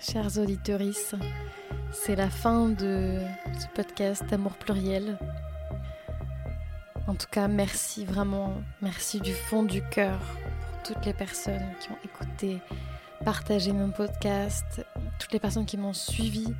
Chers 0.00 0.38
auditeurs, 0.38 0.80
c'est 1.92 2.16
la 2.16 2.30
fin 2.30 2.68
de 2.68 3.18
ce 3.58 3.66
podcast 3.74 4.22
Amour 4.32 4.52
pluriel. 4.54 5.18
En 7.06 7.14
tout 7.14 7.26
cas, 7.30 7.48
merci 7.48 8.04
vraiment, 8.04 8.54
merci 8.80 9.20
du 9.20 9.32
fond 9.32 9.62
du 9.62 9.82
cœur 9.82 10.18
pour 10.18 10.82
toutes 10.82 11.06
les 11.06 11.12
personnes 11.12 11.66
qui 11.80 11.90
ont 11.90 11.98
écouté, 12.04 12.60
partagé 13.24 13.72
mon 13.72 13.90
podcast, 13.90 14.84
toutes 15.18 15.32
les 15.32 15.40
personnes 15.40 15.66
qui 15.66 15.76
m'ont 15.76 15.92
suivi. 15.92 16.54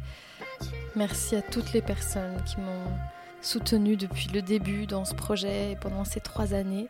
Merci 0.94 1.36
à 1.36 1.42
toutes 1.42 1.72
les 1.72 1.82
personnes 1.82 2.42
qui 2.44 2.56
m'ont 2.60 2.90
soutenu 3.46 3.96
depuis 3.96 4.28
le 4.34 4.42
début 4.42 4.86
dans 4.86 5.04
ce 5.04 5.14
projet 5.14 5.72
et 5.72 5.76
pendant 5.76 6.04
ces 6.04 6.20
trois 6.20 6.52
années. 6.52 6.88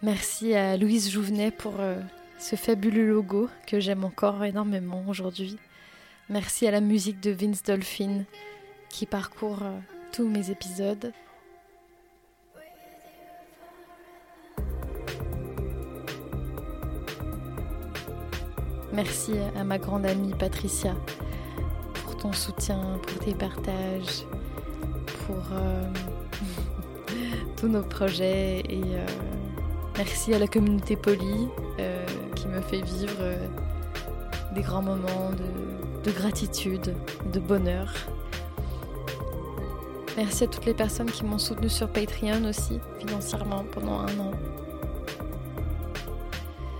Merci 0.00 0.54
à 0.54 0.76
Louise 0.76 1.10
Jouvenet 1.10 1.50
pour 1.50 1.80
euh, 1.80 2.00
ce 2.38 2.54
fabuleux 2.54 3.08
logo 3.08 3.50
que 3.66 3.80
j'aime 3.80 4.04
encore 4.04 4.44
énormément 4.44 5.02
aujourd'hui. 5.08 5.58
Merci 6.28 6.68
à 6.68 6.70
la 6.70 6.80
musique 6.80 7.20
de 7.20 7.32
Vince 7.32 7.64
Dolphin 7.64 8.22
qui 8.90 9.06
parcourt 9.06 9.64
euh, 9.64 9.76
tous 10.12 10.28
mes 10.28 10.50
épisodes. 10.50 11.12
Merci 18.92 19.32
à 19.56 19.64
ma 19.64 19.78
grande 19.78 20.06
amie 20.06 20.32
Patricia 20.38 20.94
pour 22.04 22.16
ton 22.16 22.32
soutien, 22.32 23.00
pour 23.06 23.24
tes 23.24 23.34
partages, 23.34 24.24
pour 25.28 25.44
euh, 25.52 25.84
tous 27.56 27.68
nos 27.68 27.82
projets 27.82 28.60
et 28.60 28.80
euh, 28.82 29.06
merci 29.98 30.32
à 30.32 30.38
la 30.38 30.46
communauté 30.46 30.96
polie 30.96 31.48
euh, 31.78 32.06
qui 32.34 32.48
me 32.48 32.62
fait 32.62 32.80
vivre 32.80 33.36
des 34.54 34.62
grands 34.62 34.80
moments 34.80 35.30
de, 35.32 36.10
de 36.10 36.16
gratitude, 36.16 36.94
de 37.30 37.40
bonheur. 37.40 37.92
Merci 40.16 40.44
à 40.44 40.46
toutes 40.46 40.64
les 40.64 40.72
personnes 40.72 41.10
qui 41.10 41.26
m'ont 41.26 41.38
soutenu 41.38 41.68
sur 41.68 41.92
Patreon 41.92 42.44
aussi, 42.48 42.80
financièrement, 42.98 43.64
pendant 43.70 44.00
un 44.00 44.18
an. 44.18 44.30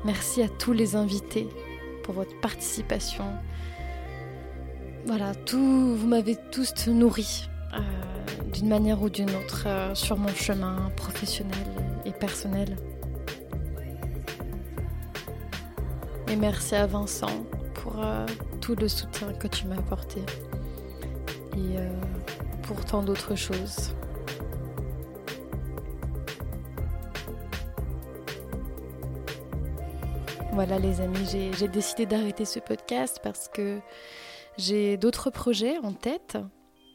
Merci 0.07 0.43
à 0.43 0.49
tous 0.49 0.73
les 0.73 0.97
invités 0.97 1.49
pour 2.03 2.15
votre 2.15 2.41
participation. 2.41 3.27
Voilà, 5.05 5.35
tout, 5.35 5.97
vous 5.97 6.07
m'avez 6.07 6.37
tous 6.51 6.87
nourri 6.87 7.49
euh, 7.75 7.79
d'une 8.53 8.69
manière 8.69 9.03
ou 9.03 9.11
d'une 9.11 9.31
autre 9.31 9.65
euh, 9.67 9.95
sur 9.95 10.17
mon 10.17 10.29
chemin 10.29 10.91
professionnel 10.97 11.67
et 12.05 12.13
personnel. 12.13 12.77
Et 16.29 16.37
merci 16.37 16.75
à 16.75 16.87
Vincent 16.87 17.45
pour 17.75 18.03
euh, 18.03 18.27
tout 18.61 18.75
le 18.75 18.89
soutien 18.89 19.33
que 19.33 19.49
tu 19.49 19.67
m'as 19.67 19.79
apporté 19.79 20.21
et 21.55 21.77
pour 22.63 22.85
tant 22.85 23.03
d'autres 23.03 23.35
choses. 23.35 23.93
Voilà 30.53 30.79
les 30.79 31.01
amis, 31.01 31.53
j'ai 31.57 31.69
décidé 31.69 32.07
d'arrêter 32.07 32.45
ce 32.45 32.61
podcast 32.61 33.21
parce 33.23 33.49
que 33.49 33.81
j'ai 34.57 34.97
d'autres 34.97 35.31
projets 35.31 35.79
en 35.79 35.93
tête. 35.93 36.37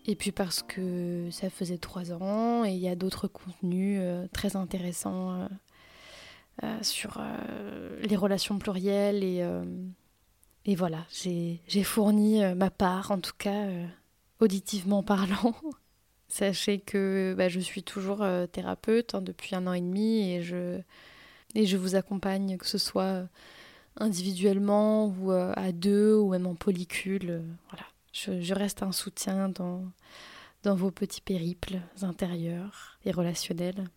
Et 0.06 0.16
puis 0.16 0.32
parce 0.32 0.64
que 0.64 1.30
ça 1.32 1.50
faisait 1.50 1.78
trois 1.78 2.12
ans 2.12 2.66
et 2.66 2.72
il 2.72 2.80
y 2.80 2.90
a 2.90 2.96
d'autres 2.96 3.28
contenus 3.28 4.00
euh, 4.02 4.28
très 4.34 4.56
intéressants 4.56 5.34
euh, 5.34 5.48
euh, 6.64 6.78
sur 6.82 7.22
les 8.02 8.16
relations 8.16 8.60
plurielles. 8.60 9.24
Et, 9.24 9.48
et 10.66 10.76
voilà, 10.76 11.06
j'ai 11.10 11.84
fourni 11.84 12.42
ma 12.56 12.70
part, 12.70 13.12
en 13.12 13.20
tout 13.20 13.36
cas 13.38 13.66
auditivement 14.40 15.04
parlant. 15.04 15.56
Sachez 16.28 16.80
que 16.80 17.36
bah, 17.38 17.48
je 17.48 17.60
suis 17.60 17.84
toujours 17.84 18.26
thérapeute 18.52 19.16
hein, 19.16 19.22
depuis 19.22 19.56
un 19.56 19.68
an 19.68 19.74
et 19.74 19.82
demi 19.82 20.32
et 20.32 20.42
je 20.42 20.80
et 21.56 21.68
je 21.68 21.78
vous 21.78 21.94
accompagne, 21.94 22.58
que 22.58 22.66
ce 22.66 22.80
soit 22.80 23.28
individuellement 23.98 25.08
ou 25.08 25.32
à 25.32 25.72
deux 25.72 26.16
ou 26.16 26.30
même 26.30 26.48
en 26.48 26.56
polycule. 26.56 27.44
Voilà, 27.70 27.86
je, 28.14 28.54
reste 28.54 28.84
un 28.84 28.94
soutien 28.94 29.50
dans, 29.50 29.92
vos 30.64 30.92
petits 30.92 31.22
périples 31.22 31.82
intérieurs 32.02 32.98
et 33.04 33.12
relationnels. 33.12 33.90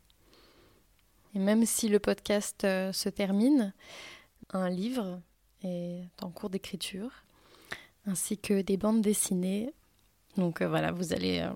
Et 1.34 1.38
même 1.38 1.64
si 1.64 1.88
le 1.88 2.00
podcast 2.00 2.64
euh, 2.64 2.92
se 2.92 3.08
termine, 3.08 3.72
un 4.50 4.68
livre 4.68 5.20
est 5.62 6.08
en 6.22 6.30
cours 6.30 6.50
d'écriture, 6.50 7.24
ainsi 8.06 8.38
que 8.38 8.62
des 8.62 8.76
bandes 8.76 9.02
dessinées. 9.02 9.72
Donc 10.36 10.62
voilà, 10.62 10.92
vous 10.92 11.12
allez 11.12 11.48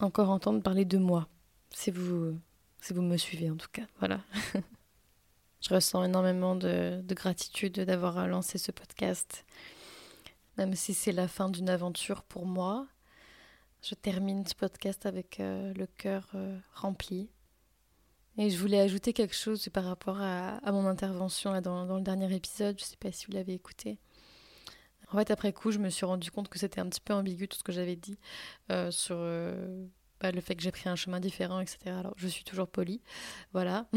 encore 0.00 0.30
entendre 0.30 0.62
parler 0.62 0.84
de 0.84 0.98
moi, 0.98 1.28
si 1.70 1.90
vous, 1.90 2.36
si 2.80 2.92
vous 2.92 3.02
me 3.02 3.16
suivez 3.16 3.50
en 3.50 3.56
tout 3.56 3.68
cas. 3.72 3.86
Voilà. 3.98 4.20
Je 5.60 5.74
ressens 5.74 6.04
énormément 6.04 6.56
de, 6.56 7.02
gratitude 7.08 7.80
d'avoir 7.80 8.26
lancé 8.26 8.56
ce 8.56 8.72
podcast. 8.72 9.44
Même 10.60 10.74
si 10.74 10.92
c'est 10.92 11.12
la 11.12 11.26
fin 11.26 11.48
d'une 11.48 11.70
aventure 11.70 12.22
pour 12.22 12.44
moi, 12.44 12.86
je 13.82 13.94
termine 13.94 14.46
ce 14.46 14.54
podcast 14.54 15.06
avec 15.06 15.40
euh, 15.40 15.72
le 15.72 15.86
cœur 15.86 16.28
euh, 16.34 16.58
rempli. 16.74 17.30
Et 18.36 18.50
je 18.50 18.58
voulais 18.58 18.78
ajouter 18.78 19.14
quelque 19.14 19.34
chose 19.34 19.66
par 19.72 19.84
rapport 19.84 20.20
à, 20.20 20.60
mon 20.70 20.84
intervention 20.86 21.58
dans, 21.62 21.96
le 21.96 22.02
dernier 22.02 22.30
épisode. 22.34 22.78
Je 22.78 22.84
ne 22.84 22.88
sais 22.88 22.98
pas 22.98 23.10
si 23.10 23.24
vous 23.24 23.32
l'avez 23.32 23.54
écouté. 23.54 24.00
En 25.10 25.16
fait, 25.16 25.30
après 25.30 25.54
coup, 25.54 25.70
je 25.70 25.78
me 25.78 25.88
suis 25.88 26.04
rendu 26.04 26.30
compte 26.30 26.50
que 26.50 26.58
c'était 26.58 26.82
un 26.82 26.90
petit 26.90 27.00
peu 27.00 27.14
ambigu 27.14 27.48
tout 27.48 27.56
ce 27.56 27.64
que 27.64 27.72
j'avais 27.72 27.96
dit 27.96 28.18
euh, 28.70 28.90
sur 28.90 29.16
le 29.16 30.40
fait 30.42 30.56
que 30.56 30.62
j'ai 30.62 30.72
pris 30.72 30.90
un 30.90 30.96
chemin 30.96 31.20
différent, 31.20 31.60
etc. 31.60 31.78
Alors, 31.86 32.12
je 32.18 32.28
suis 32.28 32.44
toujours 32.44 32.68
polie, 32.68 33.00
voilà. 33.54 33.88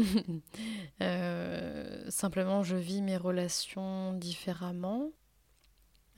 Simplement, 2.08 2.62
je 2.62 2.76
vis 2.76 3.02
mes 3.02 3.18
relations 3.18 4.14
différemment. 4.14 5.12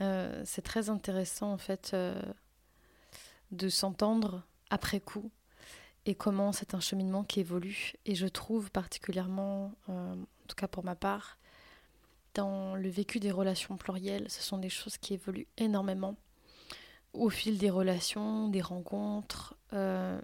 Euh, 0.01 0.43
c'est 0.45 0.63
très 0.63 0.91
intéressant, 0.91 1.53
en 1.53 1.59
fait, 1.59 1.93
euh, 1.95 2.21
de 3.51 3.69
s'entendre 3.69 4.43
après 4.71 5.01
coup 5.01 5.31
et 6.05 6.15
comment 6.15 6.53
c'est 6.53 6.75
un 6.75 6.81
cheminement 6.81 7.25
qui 7.25 7.41
évolue. 7.41 7.93
Et 8.05 8.15
je 8.15 8.27
trouve 8.27 8.71
particulièrement, 8.71 9.73
en 9.89 10.15
tout 10.47 10.55
cas 10.57 10.69
pour 10.69 10.85
ma 10.85 10.95
part, 10.95 11.39
dans 12.35 12.77
le 12.77 12.89
vécu 12.89 13.19
des 13.19 13.33
relations 13.33 13.77
plurielles, 13.77 14.31
ce 14.31 14.43
sont 14.43 14.59
des 14.59 14.69
choses 14.69 14.99
qui 14.99 15.15
évoluent 15.15 15.49
énormément 15.57 16.17
au 17.17 17.31
fil 17.31 17.59
des 17.59 17.71
relations, 17.71 18.49
des 18.49 18.61
rencontres, 18.61 19.57
euh, 19.73 20.21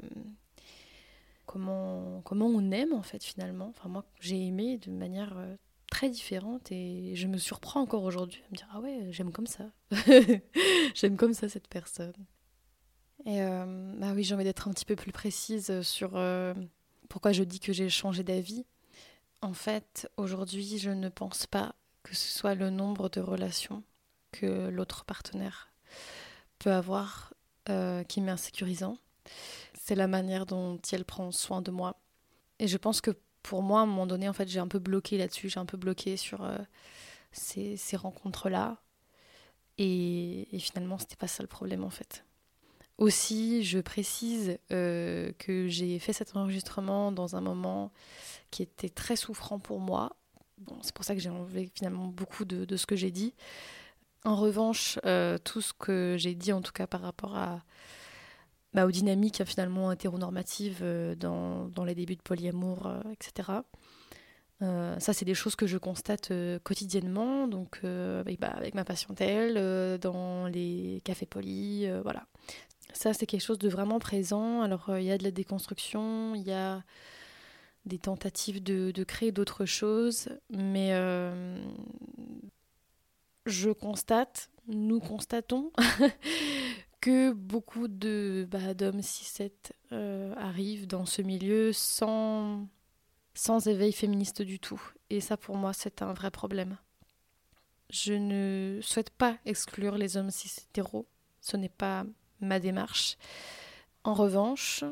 comment, 1.47 2.21
comment 2.25 2.47
on 2.47 2.71
aime 2.71 2.93
en 2.93 3.03
fait 3.03 3.23
finalement. 3.25 3.69
Enfin 3.69 3.89
moi 3.89 4.05
j'ai 4.21 4.47
aimé 4.47 4.79
de 4.79 4.91
manière 4.91 5.37
euh, 5.37 5.57
très 5.93 6.09
différente 6.09 6.73
et 6.73 7.15
je 7.15 7.27
me 7.27 7.37
surprends 7.37 7.83
encore 7.83 8.05
aujourd'hui 8.05 8.41
à 8.47 8.51
me 8.51 8.57
dire 8.57 8.69
ah 8.73 8.81
ouais 8.81 9.09
j'aime 9.11 9.31
comme 9.31 9.47
ça. 9.47 9.65
j'aime 10.95 11.19
comme 11.19 11.35
ça 11.35 11.51
cette 11.51 11.69
personne. 11.69 12.15
Et 13.27 13.43
euh, 13.43 13.93
bah 13.99 14.13
oui 14.15 14.25
j'ai 14.25 14.35
envie 14.35 14.45
d'être 14.45 14.69
un 14.69 14.73
petit 14.73 14.87
peu 14.87 14.97
plus 14.97 15.13
précise 15.13 15.83
sur 15.83 16.19
pourquoi 17.11 17.33
je 17.33 17.43
dis 17.45 17.61
que 17.61 17.75
j'ai 17.75 17.91
changé 17.91 18.23
d'avis. 18.23 18.65
En 19.43 19.53
fait 19.53 20.11
aujourd'hui 20.17 20.79
je 20.79 20.89
ne 20.89 21.11
pense 21.11 21.47
pas 21.47 21.75
que 22.05 22.17
ce 22.17 22.27
soit 22.27 22.55
le 22.55 22.71
nombre 22.71 23.11
de 23.11 23.21
relations 23.21 23.83
que 24.31 24.71
l'autre 24.71 25.05
partenaire 25.05 25.73
peut 26.59 26.73
avoir 26.73 27.35
euh, 27.69 28.03
qui 28.05 28.23
m'est 28.23 28.33
insécurisant. 28.33 28.97
C'est 29.75 29.95
la 29.95 30.09
manière 30.09 30.47
dont 30.47 30.81
elle 30.91 31.05
prend 31.05 31.31
soin 31.33 31.61
de 31.61 31.71
moi. 31.71 32.01
Et 32.59 32.67
je 32.67 32.79
pense 32.79 33.01
que 33.01 33.11
pour 33.43 33.63
moi, 33.63 33.81
à 33.81 33.83
un 33.83 33.87
moment 33.87 34.07
donné, 34.07 34.29
en 34.29 34.33
fait, 34.33 34.49
j'ai 34.49 34.61
un 34.61 34.69
peu 34.69 34.79
bloqué 34.79 35.19
là-dessus, 35.19 35.49
j'ai 35.49 35.61
un 35.61 35.67
peu 35.67 35.77
bloqué 35.77 36.17
sur 36.17 36.45
euh, 36.45 36.59
ces, 37.33 37.77
rencontres-là. 37.97 38.79
Et, 39.79 40.55
et, 40.55 40.59
finalement, 40.59 40.99
c'était 40.99 41.17
pas 41.17 41.29
ça 41.29 41.43
le 41.43 41.49
problème, 41.49 41.83
en 41.85 41.91
fait. 41.91 42.25
Aussi, 42.99 43.65
je 43.65 43.81
précise 43.81 44.59
euh, 44.71 45.33
que 45.39 45.67
j'ai 45.67 45.99
fait 45.99 46.13
cet 46.13 46.37
enregistrement 46.37 47.11
dans 47.11 47.37
un 47.37 47.41
moment 47.41 47.91
qui 48.51 48.63
était 48.63 48.91
très 48.91 49.17
souffrant 49.17 49.59
pour 49.59 49.81
moi. 49.81 50.15
Bon, 50.59 50.77
c'est 50.83 50.95
pour 50.95 51.05
ça 51.05 51.15
que 51.15 51.21
j'ai 51.21 51.31
enlevé 51.31 51.71
finalement 51.75 52.07
beaucoup 52.07 52.45
de, 52.45 52.65
de 52.65 52.77
ce 52.77 52.87
que 52.87 52.95
j'ai 52.95 53.11
dit. 53.11 53.35
En 54.25 54.37
revanche, 54.37 55.01
euh, 55.05 55.37
tout 55.39 55.61
ce 55.61 55.73
que 55.73 56.17
j'ai 56.19 56.35
dit, 56.35 56.53
en 56.53 56.61
tout 56.61 56.71
cas 56.71 56.87
par 56.87 57.01
rapport 57.01 57.37
à, 57.37 57.63
bah, 58.75 58.87
aux 58.87 58.91
dynamiques 58.91 59.41
hein, 59.41 59.45
finalement 59.45 59.93
hétéronormatives 59.93 60.81
euh, 60.83 61.15
dans, 61.15 61.69
dans, 61.69 61.85
les 61.85 61.95
débuts 61.95 62.17
de 62.17 62.23
polyamour, 62.23 62.87
euh, 62.87 63.01
etc. 63.13 63.49
ça, 64.99 65.13
c'est 65.13 65.25
des 65.25 65.35
choses 65.35 65.57
que 65.57 65.67
je 65.67 65.77
constate 65.77 66.33
quotidiennement, 66.63 67.49
donc 67.49 67.81
avec, 67.83 68.39
bah, 68.39 68.53
avec, 68.55 68.75
ma 68.75 68.85
patientèle, 68.85 69.99
dans 69.99 70.47
les 70.47 71.03
cafés 71.05 71.27
polis, 71.27 71.89
voilà. 72.05 72.27
Ça, 72.93 73.13
c'est 73.13 73.27
quelque 73.27 73.41
chose 73.41 73.59
de 73.59 73.69
vraiment 73.69 73.99
présent. 73.99 74.61
Alors, 74.63 74.85
il 74.99 75.05
y 75.05 75.11
a 75.11 75.19
de 75.19 75.25
la 75.25 75.33
déconstruction, 75.33 76.37
il 76.37 76.43
y 76.43 76.53
a 76.53 76.85
des 77.85 77.99
tentatives 77.99 78.63
de, 78.63 79.05
créer 79.05 79.33
d'autres 79.33 79.65
choses, 79.65 80.29
mais 80.51 80.91
euh, 80.93 81.57
je 83.47 83.71
constate, 83.71 84.51
nous 84.69 85.01
constatons, 85.01 85.73
que 87.03 87.33
beaucoup 87.33 87.89
de 87.89 88.47
bah, 88.49 88.75
d'hommes 88.75 89.01
6-7 89.01 89.51
euh, 89.91 90.33
arrivent 90.37 90.87
dans 90.87 91.05
ce 91.05 91.21
milieu 91.21 91.73
sans, 91.73 92.69
sans 93.35 93.67
éveil 93.67 93.93
féministe 93.93 94.41
du 94.41 94.61
tout. 94.61 94.81
Et 95.11 95.21
ça, 95.21 95.37
pour 95.37 95.57
moi, 95.57 95.73
c'est 95.73 96.01
un 96.01 96.13
vrai 96.13 96.31
problème. 96.31 96.79
Je 97.91 98.15
ne 98.15 98.79
souhaite 98.83 99.11
pas 99.11 99.37
exclure 99.45 99.99
les 99.99 100.17
hommes 100.17 100.31
cis 100.31 100.63
hétéros. 100.63 101.07
Ce 101.41 101.57
n'est 101.57 101.69
pas 101.69 102.07
ma 102.41 102.61
démarche. 102.61 103.19
En 104.05 104.15
revanche, 104.15 104.85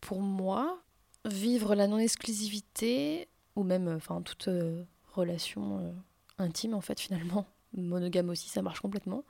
pour 0.00 0.20
moi, 0.20 0.80
vivre 1.24 1.74
la 1.74 1.88
non-exclusivité, 1.88 3.28
ou 3.56 3.64
même 3.64 3.88
enfin, 3.88 4.22
toute 4.22 4.46
euh, 4.46 4.84
relation 5.12 5.80
euh, 5.80 5.92
intime, 6.38 6.74
en 6.74 6.80
fait, 6.80 7.00
finalement, 7.00 7.44
monogame 7.76 8.28
aussi, 8.30 8.48
ça 8.48 8.62
marche 8.62 8.80
complètement, 8.80 9.24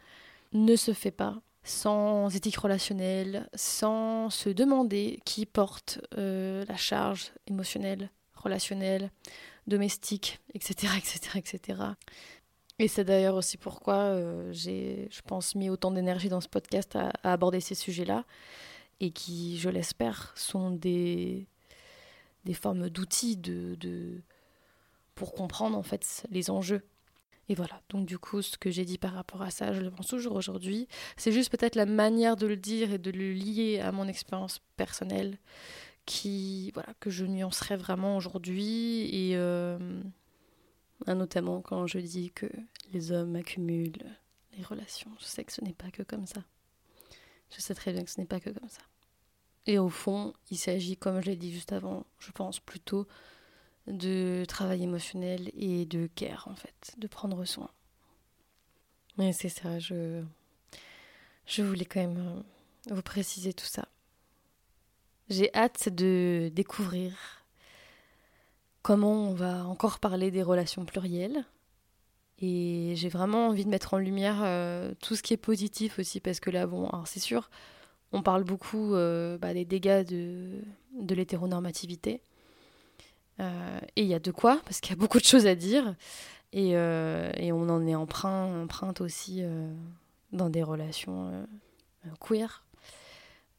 ne 0.53 0.77
se 0.77 0.93
fait 0.93 1.11
pas 1.11 1.41
sans 1.67 2.35
éthique 2.35 2.57
relationnelle, 2.57 3.49
sans 3.55 4.31
se 4.31 4.49
demander 4.49 5.21
qui 5.25 5.45
porte 5.45 6.01
euh, 6.17 6.65
la 6.67 6.77
charge 6.77 7.33
émotionnelle, 7.47 8.11
relationnelle, 8.35 9.11
domestique, 9.67 10.41
etc., 10.55 10.93
etc., 10.97 11.19
etc. 11.37 11.83
Et 12.79 12.89
c'est 12.89 13.05
d'ailleurs 13.05 13.35
aussi 13.35 13.57
pourquoi 13.57 14.19
j'ai, 14.53 15.09
je 15.11 15.23
pense, 15.23 15.55
mis 15.55 15.71
autant 15.71 15.91
d'énergie 15.91 16.29
dans 16.29 16.41
ce 16.41 16.49
podcast 16.49 16.95
à 16.95 17.11
aborder 17.23 17.61
ces 17.61 17.75
sujets-là 17.75 18.25
et 19.01 19.11
qui, 19.11 19.59
je 19.59 19.69
l'espère, 19.69 20.33
sont 20.37 20.71
des, 20.71 21.47
des 22.45 22.55
formes 22.55 22.89
d'outils 22.89 23.37
de, 23.37 23.75
de, 23.75 24.23
pour 25.15 25.35
comprendre 25.35 25.77
en 25.77 25.83
fait 25.83 26.25
les 26.31 26.51
enjeux. 26.51 26.83
Et 27.49 27.55
voilà, 27.55 27.81
donc 27.91 28.07
du 28.07 28.19
coup, 28.19 28.43
ce 28.43 28.59
que 28.59 28.71
j'ai 28.71 28.85
dit 28.85 28.99
par 28.99 29.13
rapport 29.13 29.43
à 29.43 29.51
ça, 29.51 29.73
je 29.73 29.81
le 29.81 29.91
pense 29.91 30.09
toujours 30.09 30.35
aujourd'hui. 30.35 30.89
C'est 31.17 31.33
juste 31.33 31.51
peut-être 31.51 31.77
la 31.77 31.87
manière 31.87 32.37
de 32.37 32.47
le 32.47 32.57
dire 32.57 32.93
et 32.93 32.99
de 32.99 33.11
le 33.11 33.33
lier 33.33 33.81
à 33.81 33.93
mon 33.93 34.09
expérience 34.09 34.61
personnelle 34.77 35.39
qui, 36.07 36.73
voilà, 36.75 36.93
que 36.99 37.11
je 37.11 37.25
nuancerais 37.25 37.77
vraiment 37.77 38.17
aujourd'hui. 38.17 39.09
Et 39.15 39.37
euh, 39.37 39.79
notamment 41.07 41.61
quand 41.61 41.87
je 41.87 41.99
dis 41.99 42.33
que 42.33 42.47
les 42.93 43.13
hommes 43.13 43.37
accumulent 43.37 44.17
les 44.57 44.65
relations. 44.65 45.11
Je 45.21 45.27
sais 45.27 45.45
que 45.45 45.53
ce 45.53 45.63
n'est 45.63 45.75
pas 45.75 45.91
que 45.91 46.03
comme 46.03 46.27
ça. 46.27 46.43
Je 47.55 47.61
sais 47.61 47.75
très 47.75 47.93
bien 47.93 48.05
que 48.05 48.11
ce 48.11 48.21
n'est 48.21 48.27
pas 48.27 48.41
que 48.41 48.51
comme 48.51 48.69
ça. 48.69 48.83
Et 49.67 49.79
au 49.79 49.89
fond, 49.89 50.33
il 50.51 50.59
s'agit, 50.59 50.97
comme 50.97 51.21
je 51.21 51.27
l'ai 51.27 51.37
dit 51.37 51.53
juste 51.53 51.73
avant, 51.73 52.07
je 52.19 52.31
pense 52.31 52.61
plutôt 52.61 53.07
de 53.87 54.45
travail 54.47 54.83
émotionnel 54.83 55.51
et 55.57 55.85
de 55.87 56.09
care, 56.15 56.49
en 56.51 56.55
fait, 56.55 56.95
de 56.99 57.07
prendre 57.07 57.45
soin. 57.45 57.71
Mais 59.19 59.33
c'est 59.33 59.49
ça, 59.49 59.79
je, 59.79 60.23
je 61.47 61.63
voulais 61.63 61.85
quand 61.85 62.01
même 62.01 62.19
euh, 62.19 62.95
vous 62.95 63.03
préciser 63.03 63.53
tout 63.53 63.67
ça. 63.67 63.89
J'ai 65.29 65.55
hâte 65.55 65.89
de 65.89 66.51
découvrir 66.55 67.15
comment 68.83 69.31
on 69.31 69.35
va 69.35 69.65
encore 69.67 69.99
parler 69.99 70.31
des 70.31 70.43
relations 70.43 70.85
plurielles. 70.85 71.45
Et 72.39 72.93
j'ai 72.97 73.09
vraiment 73.09 73.49
envie 73.49 73.65
de 73.65 73.71
mettre 73.71 73.95
en 73.95 73.99
lumière 73.99 74.41
euh, 74.43 74.95
tout 75.01 75.17
ce 75.17 75.23
qui 75.23 75.33
est 75.33 75.39
positif 75.39 75.99
aussi, 75.99 76.21
parce 76.21 76.39
que 76.39 76.51
là, 76.51 76.67
bon, 76.67 76.91
c'est 77.07 77.19
sûr, 77.19 77.51
on 78.13 78.23
parle 78.23 78.45
beaucoup 78.45 78.95
euh, 78.95 79.39
bah, 79.39 79.55
des 79.55 79.65
dégâts 79.65 80.05
de, 80.05 80.61
de 81.01 81.15
l'hétéronormativité. 81.15 82.21
Euh, 83.41 83.79
et 83.97 84.03
il 84.03 84.09
y 84.09 84.15
a 84.15 84.19
de 84.19 84.31
quoi, 84.31 84.61
parce 84.65 84.81
qu'il 84.81 84.91
y 84.91 84.99
a 84.99 85.01
beaucoup 85.01 85.19
de 85.19 85.25
choses 85.25 85.47
à 85.47 85.55
dire. 85.55 85.95
Et, 86.53 86.77
euh, 86.77 87.31
on 87.53 87.69
en 87.69 87.87
est 87.87 87.95
emprunt, 87.95 88.67
aussi 89.01 89.43
dans 90.33 90.51
des 90.51 90.63
relations 90.63 91.47
queer. 92.21 92.65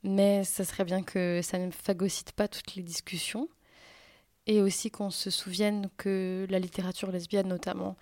Mais 0.04 0.44
ça 0.44 0.64
serait 0.64 0.86
bien 0.86 1.04
que 1.04 1.42
ça 1.44 1.58
ne 1.58 1.72
phagocyte 1.72 2.32
pas 2.32 2.48
toutes 2.48 2.76
les 2.76 2.84
discussions. 2.84 3.50
Et 4.46 4.62
aussi 4.62 4.90
qu'on 4.90 5.12
se 5.12 5.30
souvienne 5.30 5.90
que 5.98 6.48
la 6.50 6.60
littérature 6.60 7.12
lesbienne, 7.12 7.48
notamment, 7.48 7.98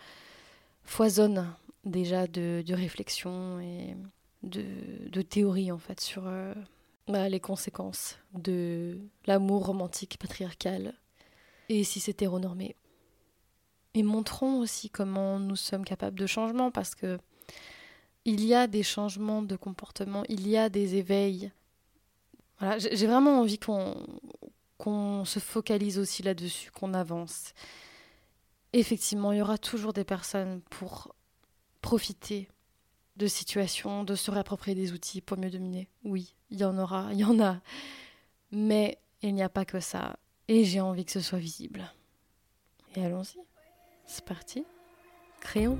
foisonne 0.83 1.51
déjà 1.83 2.27
de, 2.27 2.63
de 2.65 2.73
réflexion 2.75 3.59
et, 3.59 3.95
de, 4.45 5.21
théorie 5.21 5.71
en 5.71 5.77
fait 5.77 5.99
sur 5.99 6.23
euh, 6.27 6.53
bah, 7.07 7.29
les 7.29 7.39
conséquences 7.39 8.17
de 8.33 8.99
l'amour 9.25 9.65
romantique 9.65 10.17
patriarcal 10.19 10.93
et 11.69 11.83
si 11.83 11.99
c'est 11.99 12.11
hétéronormé. 12.11 12.75
Et 13.93 14.03
montrons 14.03 14.59
aussi 14.59 14.89
comment 14.89 15.39
nous 15.39 15.55
sommes 15.55 15.85
capables 15.85 16.19
de 16.19 16.27
changement 16.27 16.71
parce 16.71 16.95
que 16.95 17.17
il 18.25 18.43
y 18.43 18.53
a 18.53 18.67
des 18.67 18.83
changements 18.83 19.43
de 19.43 19.55
comportement, 19.55 20.23
il 20.29 20.47
y 20.47 20.57
a 20.57 20.67
des 20.69 20.95
éveils. 20.95 21.51
Voilà, 22.59 22.79
j'ai 22.79 23.07
vraiment 23.07 23.39
envie 23.39 23.59
qu'on 23.59 23.95
qu'on 24.77 25.23
se 25.25 25.39
focalise 25.39 25.99
aussi 25.99 26.21
là-dessus, 26.23 26.71
qu'on 26.71 26.93
avance. 26.93 27.53
Effectivement, 28.73 29.31
il 29.31 29.37
y 29.37 29.41
aura 29.41 29.57
toujours 29.57 29.93
des 29.93 30.03
personnes 30.03 30.61
pour 30.69 31.15
profiter 31.81 32.49
de 33.15 33.27
situations, 33.27 34.03
de 34.03 34.15
se 34.15 34.31
réapproprier 34.31 34.75
des 34.75 34.91
outils 34.91 35.21
pour 35.21 35.37
mieux 35.37 35.49
dominer. 35.49 35.87
Oui, 36.03 36.35
il 36.49 36.59
y 36.59 36.65
en 36.65 36.77
aura, 36.77 37.07
il 37.13 37.19
y 37.19 37.23
en 37.23 37.39
a. 37.39 37.61
Mais 38.51 38.99
il 39.21 39.33
n'y 39.33 39.43
a 39.43 39.49
pas 39.49 39.65
que 39.65 39.79
ça. 39.79 40.17
Et 40.47 40.63
j'ai 40.63 40.81
envie 40.81 41.05
que 41.05 41.11
ce 41.11 41.21
soit 41.21 41.39
visible. 41.39 41.91
Et 42.95 43.03
allons-y. 43.03 43.39
C'est 44.05 44.25
parti. 44.25 44.65
Créons. 45.41 45.79